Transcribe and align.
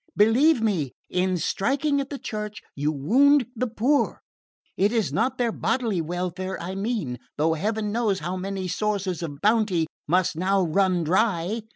Believe 0.17 0.63
me, 0.63 0.93
in 1.11 1.37
striking 1.37 2.01
at 2.01 2.09
the 2.09 2.17
Church 2.17 2.63
you 2.73 2.91
wound 2.91 3.45
the 3.55 3.67
poor. 3.67 4.19
It 4.75 4.91
is 4.91 5.13
not 5.13 5.37
their 5.37 5.51
bodily 5.51 6.01
welfare 6.01 6.59
I 6.59 6.73
mean 6.73 7.19
though 7.37 7.53
Heaven 7.53 7.91
knows 7.91 8.17
how 8.17 8.35
many 8.35 8.67
sources 8.67 9.21
of 9.21 9.39
bounty 9.41 9.85
must 10.07 10.35
now 10.35 10.63
run 10.63 11.03
dry! 11.03 11.61